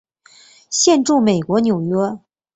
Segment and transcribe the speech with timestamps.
[0.71, 2.19] 现住美国纽约。